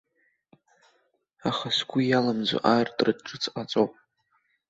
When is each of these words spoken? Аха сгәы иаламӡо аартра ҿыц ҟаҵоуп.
Аха 1.49 1.67
сгәы 1.77 1.99
иаламӡо 2.05 2.57
аартра 2.71 3.11
ҿыц 3.25 3.43
ҟаҵоуп. 3.53 3.91